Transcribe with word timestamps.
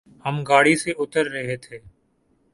ہم 0.25 0.35
گاڑی 0.49 0.75
سے 0.75 0.91
اتر 0.97 1.25
رہ 1.33 1.55
تھے 1.63 1.77